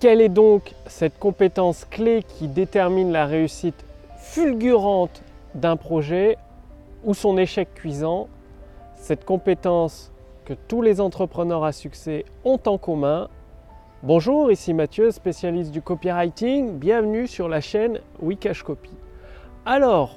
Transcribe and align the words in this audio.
Quelle 0.00 0.22
est 0.22 0.30
donc 0.30 0.72
cette 0.86 1.18
compétence 1.18 1.84
clé 1.84 2.22
qui 2.26 2.48
détermine 2.48 3.12
la 3.12 3.26
réussite 3.26 3.84
fulgurante 4.16 5.22
d'un 5.54 5.76
projet 5.76 6.38
ou 7.04 7.12
son 7.12 7.36
échec 7.36 7.68
cuisant? 7.74 8.28
Cette 8.94 9.26
compétence 9.26 10.10
que 10.46 10.54
tous 10.54 10.80
les 10.80 11.02
entrepreneurs 11.02 11.64
à 11.64 11.72
succès 11.72 12.24
ont 12.46 12.58
en 12.64 12.78
commun. 12.78 13.28
Bonjour, 14.02 14.50
ici 14.50 14.72
Mathieu, 14.72 15.10
spécialiste 15.10 15.70
du 15.70 15.82
copywriting. 15.82 16.78
Bienvenue 16.78 17.26
sur 17.26 17.46
la 17.46 17.60
chaîne 17.60 18.00
Wikash 18.22 18.62
Copy. 18.62 18.92
Alors, 19.66 20.16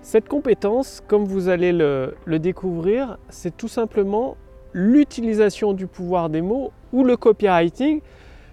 cette 0.00 0.28
compétence, 0.28 1.02
comme 1.08 1.24
vous 1.24 1.48
allez 1.48 1.72
le, 1.72 2.14
le 2.24 2.38
découvrir, 2.38 3.18
c'est 3.30 3.56
tout 3.56 3.66
simplement 3.66 4.36
l'utilisation 4.72 5.72
du 5.72 5.88
pouvoir 5.88 6.30
des 6.30 6.40
mots 6.40 6.70
ou 6.92 7.02
le 7.02 7.16
copywriting, 7.16 8.00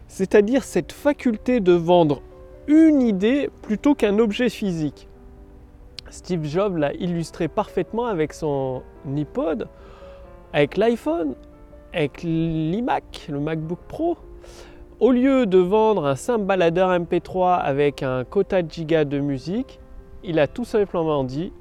c'est-à-dire 0.07 0.63
cette 0.63 0.91
faculté 0.91 1.59
de 1.59 1.73
vendre 1.73 2.21
une 2.67 3.01
idée 3.01 3.49
plutôt 3.61 3.95
qu'un 3.95 4.19
objet 4.19 4.49
physique. 4.49 5.07
Steve 6.09 6.45
Jobs 6.45 6.77
l'a 6.77 6.93
illustré 6.93 7.47
parfaitement 7.47 8.05
avec 8.05 8.33
son 8.33 8.81
iPod, 9.15 9.67
avec 10.53 10.77
l'iPhone, 10.77 11.35
avec 11.93 12.23
l'iMac, 12.23 13.27
le 13.29 13.39
MacBook 13.39 13.79
Pro. 13.87 14.17
Au 14.99 15.11
lieu 15.11 15.45
de 15.45 15.57
vendre 15.57 16.05
un 16.05 16.15
simple 16.15 16.45
baladeur 16.45 16.89
MP3 16.89 17.59
avec 17.59 18.03
un 18.03 18.23
quota 18.23 18.63
de 18.63 18.71
giga 18.71 19.05
de 19.05 19.19
musique, 19.19 19.79
il 20.23 20.39
a 20.39 20.47
tout 20.47 20.65
simplement 20.65 21.23
dit 21.23 21.51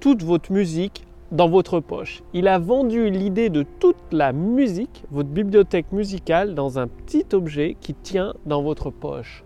toute 0.00 0.22
votre 0.22 0.52
musique 0.52 1.05
dans 1.32 1.48
votre 1.48 1.80
poche. 1.80 2.22
Il 2.32 2.48
a 2.48 2.58
vendu 2.58 3.10
l'idée 3.10 3.48
de 3.48 3.62
toute 3.62 3.96
la 4.12 4.32
musique, 4.32 5.04
votre 5.10 5.28
bibliothèque 5.28 5.90
musicale, 5.92 6.54
dans 6.54 6.78
un 6.78 6.86
petit 6.86 7.26
objet 7.32 7.76
qui 7.80 7.94
tient 7.94 8.34
dans 8.46 8.62
votre 8.62 8.90
poche. 8.90 9.44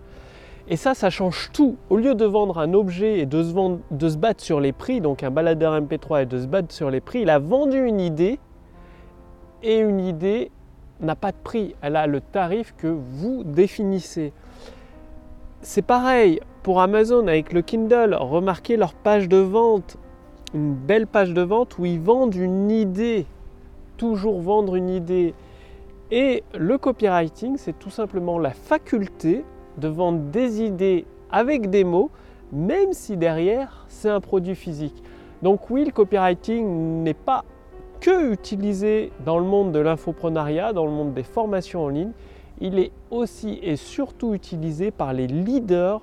Et 0.69 0.77
ça, 0.77 0.95
ça 0.95 1.11
change 1.11 1.51
tout. 1.53 1.77
Au 1.89 1.97
lieu 1.97 2.15
de 2.15 2.25
vendre 2.25 2.59
un 2.59 2.75
objet 2.75 3.19
et 3.19 3.27
de 3.27 3.43
se, 3.43 4.17
battre 4.17 4.45
sur 4.45 4.61
les 4.61 4.73
prix, 4.73 5.01
donc 5.01 5.23
un 5.23 5.31
baladeur 5.31 5.81
MP3 5.81 6.23
et 6.23 6.27
de 6.27 6.39
se 6.39 6.47
battre 6.47 6.73
sur 6.73 6.91
les 6.91 7.01
prix, 7.01 7.23
il 7.23 7.31
a 7.31 7.39
vendu 7.39 7.85
une 7.85 8.01
idée 8.01 8.39
et 9.63 9.79
une 9.79 10.01
idée 10.01 10.51
n'a 11.01 11.17
pas 11.17 11.33
de 11.33 11.37
prix. 11.43 11.75
Elle 11.83 11.97
a 11.97 12.07
le 12.07 12.21
tarif 12.21 12.75
que 12.77 12.87
vous 12.87 13.43
définissez. 13.43 14.33
C'est 15.63 15.83
pareil 15.83 16.41
pour 16.63 16.81
Amazon 16.81 17.27
avec 17.27 17.53
le 17.53 17.63
Kindle. 17.63 18.15
Remarquez 18.15 18.77
leur 18.77 18.95
page 18.95 19.29
de 19.29 19.39
vente 19.39 19.99
une 20.55 20.75
belle 20.75 21.07
page 21.07 21.33
de 21.33 21.43
vente 21.43 21.79
où 21.79 21.85
ils 21.85 22.01
vendent 22.01 22.35
une 22.35 22.71
idée. 22.71 23.27
Toujours 23.97 24.41
vendre 24.41 24.77
une 24.77 24.89
idée. 24.89 25.35
Et 26.11 26.43
le 26.59 26.79
copywriting, 26.79 27.57
c'est 27.57 27.79
tout 27.79 27.91
simplement 27.91 28.39
la 28.39 28.51
faculté 28.51 29.45
de 29.79 29.89
vendre 29.89 30.21
des 30.31 30.63
idées 30.63 31.05
avec 31.31 31.71
des 31.71 31.85
mots, 31.85 32.11
même 32.53 32.93
si 32.93 33.17
derrière, 33.17 33.85
c'est 33.89 34.09
un 34.09 34.21
produit 34.21 34.57
physique. 34.57 35.03
Donc 35.43 35.71
oui, 35.71 35.85
le 35.85 35.93
copywriting 35.93 37.03
n'est 37.03 37.15
pas 37.15 37.45
que 38.01 38.33
utilisé 38.33 39.13
dans 39.25 39.39
le 39.39 39.45
monde 39.45 39.73
de 39.73 39.79
l'infoprenariat, 39.79 40.73
dans 40.73 40.87
le 40.87 40.91
monde 40.91 41.15
des 41.15 41.23
formations 41.23 41.85
en 41.85 41.89
ligne, 41.89 42.13
il 42.61 42.79
est 42.79 42.93
aussi 43.11 43.59
et 43.63 43.77
surtout 43.77 44.35
utilisé 44.35 44.91
par 44.91 45.13
les 45.13 45.27
leaders 45.27 46.01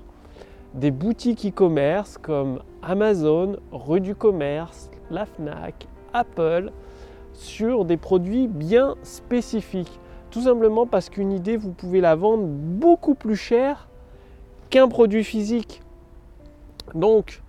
des 0.74 0.90
boutiques 0.90 1.46
e-commerce 1.46 2.18
comme 2.18 2.60
Amazon, 2.82 3.56
Rue 3.72 4.00
du 4.00 4.14
Commerce, 4.14 4.90
la 5.10 5.26
FNAC, 5.26 5.86
Apple, 6.12 6.72
sur 7.32 7.84
des 7.84 7.96
produits 7.96 8.48
bien 8.48 8.96
spécifiques. 9.02 10.00
Tout 10.30 10.42
simplement 10.42 10.86
parce 10.86 11.08
qu'une 11.08 11.32
idée, 11.32 11.56
vous 11.56 11.72
pouvez 11.72 12.00
la 12.00 12.14
vendre 12.14 12.44
beaucoup 12.46 13.14
plus 13.14 13.36
cher 13.36 13.88
qu'un 14.70 14.88
produit 14.88 15.24
physique. 15.24 15.80
Donc, 16.94 17.42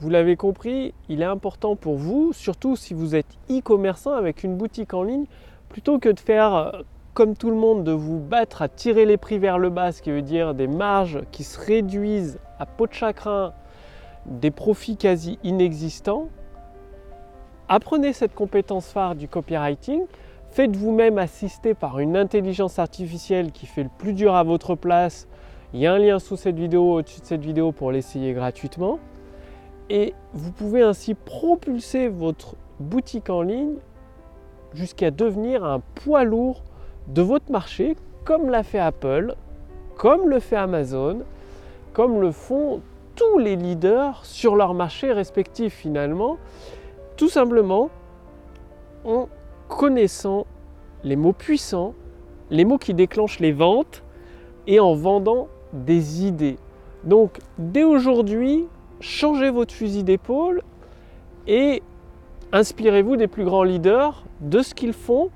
vous 0.00 0.10
l'avez 0.10 0.36
compris, 0.36 0.92
il 1.08 1.22
est 1.22 1.26
important 1.26 1.76
pour 1.76 1.96
vous, 1.96 2.32
surtout 2.32 2.76
si 2.76 2.94
vous 2.94 3.14
êtes 3.14 3.38
e-commerçant 3.50 4.12
avec 4.12 4.42
une 4.42 4.56
boutique 4.56 4.92
en 4.92 5.02
ligne, 5.02 5.26
plutôt 5.68 5.98
que 5.98 6.08
de 6.08 6.20
faire 6.20 6.54
euh, 6.54 6.70
comme 7.14 7.34
tout 7.34 7.48
le 7.48 7.56
monde, 7.56 7.84
de 7.84 7.92
vous 7.92 8.18
battre 8.18 8.60
à 8.60 8.68
tirer 8.68 9.06
les 9.06 9.16
prix 9.16 9.38
vers 9.38 9.58
le 9.58 9.70
bas, 9.70 9.92
ce 9.92 10.02
qui 10.02 10.10
veut 10.10 10.22
dire 10.22 10.54
des 10.54 10.66
marges 10.66 11.20
qui 11.32 11.44
se 11.44 11.58
réduisent 11.58 12.38
à 12.58 12.66
peau 12.66 12.86
de 12.86 12.92
chagrin, 12.92 13.52
des 14.26 14.50
profits 14.50 14.96
quasi 14.96 15.38
inexistants. 15.44 16.28
Apprenez 17.68 18.12
cette 18.12 18.34
compétence 18.34 18.88
phare 18.88 19.14
du 19.14 19.28
copywriting. 19.28 20.02
Faites 20.50 20.74
vous-même 20.74 21.18
assister 21.18 21.74
par 21.74 21.98
une 21.98 22.16
intelligence 22.16 22.78
artificielle 22.78 23.52
qui 23.52 23.66
fait 23.66 23.82
le 23.82 23.90
plus 23.98 24.12
dur 24.12 24.34
à 24.34 24.42
votre 24.42 24.74
place. 24.74 25.26
Il 25.74 25.80
y 25.80 25.86
a 25.86 25.92
un 25.92 25.98
lien 25.98 26.18
sous 26.18 26.36
cette 26.36 26.56
vidéo, 26.56 26.94
au-dessus 26.94 27.20
de 27.20 27.26
cette 27.26 27.42
vidéo 27.42 27.72
pour 27.72 27.92
l'essayer 27.92 28.32
gratuitement. 28.32 28.98
Et 29.90 30.14
vous 30.32 30.52
pouvez 30.52 30.82
ainsi 30.82 31.14
propulser 31.14 32.08
votre 32.08 32.56
boutique 32.80 33.30
en 33.30 33.42
ligne 33.42 33.74
jusqu'à 34.74 35.10
devenir 35.10 35.64
un 35.64 35.80
poids 35.94 36.24
lourd 36.24 36.62
de 37.08 37.22
votre 37.22 37.50
marché, 37.50 37.96
comme 38.24 38.50
l'a 38.50 38.62
fait 38.62 38.78
Apple, 38.78 39.34
comme 39.96 40.28
le 40.28 40.40
fait 40.40 40.56
Amazon, 40.56 41.20
comme 41.96 42.20
le 42.20 42.30
font 42.30 42.82
tous 43.14 43.38
les 43.38 43.56
leaders 43.56 44.22
sur 44.26 44.54
leur 44.54 44.74
marché 44.74 45.14
respectif 45.14 45.72
finalement, 45.72 46.36
tout 47.16 47.30
simplement 47.30 47.88
en 49.06 49.30
connaissant 49.66 50.46
les 51.04 51.16
mots 51.16 51.32
puissants, 51.32 51.94
les 52.50 52.66
mots 52.66 52.76
qui 52.76 52.92
déclenchent 52.92 53.40
les 53.40 53.52
ventes 53.52 54.02
et 54.66 54.78
en 54.78 54.94
vendant 54.94 55.48
des 55.72 56.26
idées. 56.26 56.58
Donc 57.04 57.38
dès 57.56 57.84
aujourd'hui, 57.84 58.66
changez 59.00 59.48
votre 59.48 59.72
fusil 59.72 60.04
d'épaule 60.04 60.60
et 61.46 61.82
inspirez-vous 62.52 63.16
des 63.16 63.26
plus 63.26 63.46
grands 63.46 63.64
leaders, 63.64 64.22
de 64.42 64.60
ce 64.60 64.74
qu'ils 64.74 64.92
font 64.92 65.30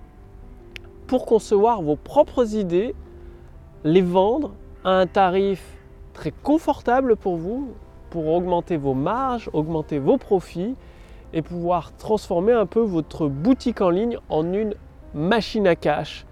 pour 1.06 1.25
concevoir 1.25 1.81
vos 1.81 1.97
propres 1.97 2.54
idées, 2.54 2.94
les 3.82 4.03
vendre 4.03 4.53
à 4.84 4.91
un 4.91 5.06
tarif 5.06 5.79
très 6.12 6.31
confortable 6.31 7.16
pour 7.16 7.37
vous, 7.37 7.69
pour 8.10 8.28
augmenter 8.28 8.76
vos 8.76 8.94
marges, 8.94 9.48
augmenter 9.53 9.98
vos 9.98 10.19
profits 10.19 10.75
et 11.32 11.43
pouvoir 11.43 11.97
transformer 11.97 12.53
un 12.53 12.66
peu 12.66 12.81
votre 12.81 13.28
boutique 13.28 13.81
en 13.81 13.91
ligne 13.91 14.19
en 14.28 14.53
une 14.53 14.75
machine 15.15 15.66
à 15.66 15.76
cash. 15.76 16.26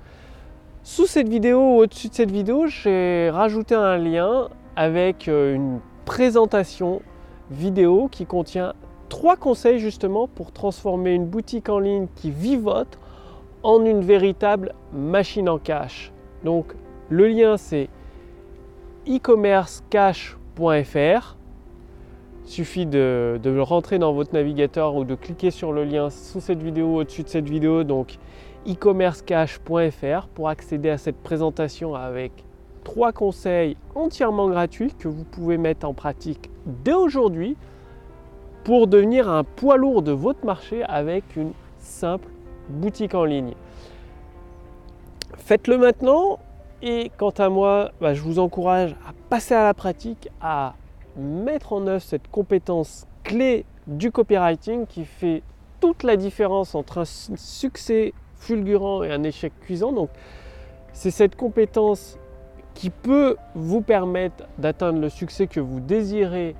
Sous 0.82 1.06
cette 1.06 1.28
vidéo, 1.28 1.60
au-dessus 1.76 2.08
de 2.08 2.14
cette 2.14 2.30
vidéo, 2.30 2.66
j'ai 2.66 3.30
rajouté 3.30 3.74
un 3.74 3.96
lien 3.96 4.48
avec 4.76 5.28
euh, 5.28 5.54
une 5.54 5.80
présentation 6.04 7.02
vidéo 7.50 8.08
qui 8.10 8.26
contient 8.26 8.74
trois 9.08 9.36
conseils 9.36 9.78
justement 9.78 10.28
pour 10.28 10.52
transformer 10.52 11.12
une 11.12 11.26
boutique 11.26 11.68
en 11.68 11.78
ligne 11.78 12.06
qui 12.14 12.30
vivote 12.30 12.98
en 13.62 13.84
une 13.84 14.00
véritable 14.00 14.74
machine 14.92 15.48
en 15.48 15.58
cash. 15.58 16.12
Donc 16.44 16.74
le 17.10 17.26
lien 17.28 17.56
c'est 17.56 17.88
e-commercecash.fr. 19.08 21.36
Suffit 22.44 22.86
de, 22.86 23.60
rentrer 23.60 23.98
dans 23.98 24.12
votre 24.12 24.34
navigateur 24.34 24.94
ou 24.96 25.04
de 25.04 25.14
cliquer 25.14 25.50
sur 25.50 25.72
le 25.72 25.84
lien 25.84 26.10
sous 26.10 26.40
cette 26.40 26.62
vidéo, 26.62 26.96
au-dessus 26.96 27.22
de 27.22 27.28
cette 27.28 27.48
vidéo, 27.48 27.84
donc 27.84 28.18
e-commercecash.fr 28.66 30.26
pour 30.34 30.48
accéder 30.48 30.90
à 30.90 30.98
cette 30.98 31.16
présentation 31.16 31.94
avec 31.94 32.32
trois 32.84 33.12
conseils 33.12 33.76
entièrement 33.94 34.48
gratuits 34.48 34.92
que 34.98 35.08
vous 35.08 35.24
pouvez 35.24 35.58
mettre 35.58 35.86
en 35.86 35.94
pratique 35.94 36.50
dès 36.66 36.94
aujourd'hui 36.94 37.56
pour 38.64 38.86
devenir 38.86 39.30
un 39.30 39.44
poids 39.44 39.76
lourd 39.76 40.02
de 40.02 40.12
votre 40.12 40.44
marché 40.44 40.82
avec 40.84 41.36
une 41.36 41.52
simple 41.78 42.28
boutique 42.68 43.14
en 43.14 43.24
ligne. 43.24 43.54
Faites-le 45.36 45.78
maintenant 45.78 46.38
et 46.82 47.10
quant 47.16 47.30
à 47.30 47.48
moi, 47.48 47.90
bah, 48.00 48.14
je 48.14 48.22
vous 48.22 48.38
encourage 48.38 48.92
à 49.06 49.12
passer 49.28 49.54
à 49.54 49.64
la 49.64 49.74
pratique, 49.74 50.28
à 50.40 50.74
mettre 51.16 51.72
en 51.72 51.86
œuvre 51.86 52.02
cette 52.02 52.28
compétence 52.28 53.06
clé 53.24 53.64
du 53.86 54.12
copywriting 54.12 54.86
qui 54.86 55.04
fait 55.04 55.42
toute 55.80 56.02
la 56.02 56.16
différence 56.16 56.74
entre 56.74 56.98
un 56.98 57.04
succès 57.04 58.12
fulgurant 58.36 59.02
et 59.02 59.10
un 59.10 59.22
échec 59.22 59.52
cuisant. 59.60 59.92
Donc 59.92 60.10
c'est 60.92 61.10
cette 61.10 61.36
compétence 61.36 62.18
qui 62.74 62.90
peut 62.90 63.36
vous 63.54 63.80
permettre 63.80 64.44
d'atteindre 64.58 65.00
le 65.00 65.08
succès 65.08 65.48
que 65.48 65.58
vous 65.58 65.80
désirez 65.80 66.54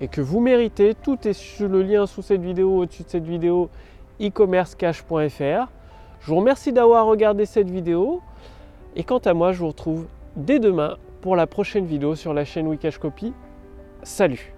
et 0.00 0.08
que 0.08 0.20
vous 0.20 0.40
méritez. 0.40 0.94
Tout 0.94 1.26
est 1.26 1.32
sur 1.32 1.68
le 1.68 1.82
lien 1.82 2.06
sous 2.06 2.20
cette 2.20 2.42
vidéo, 2.42 2.78
au-dessus 2.78 3.04
de 3.04 3.08
cette 3.08 3.24
vidéo 3.24 3.70
e-commercecash.fr. 4.20 5.68
Je 6.20 6.26
vous 6.26 6.36
remercie 6.36 6.72
d'avoir 6.72 7.06
regardé 7.06 7.46
cette 7.46 7.70
vidéo 7.70 8.20
et 8.96 9.04
quant 9.04 9.18
à 9.18 9.34
moi, 9.34 9.52
je 9.52 9.58
vous 9.60 9.68
retrouve 9.68 10.06
dès 10.36 10.58
demain 10.58 10.96
pour 11.20 11.36
la 11.36 11.46
prochaine 11.46 11.86
vidéo 11.86 12.14
sur 12.14 12.34
la 12.34 12.44
chaîne 12.44 12.66
Wikash 12.66 12.98
Copy. 12.98 13.32
Salut 14.02 14.54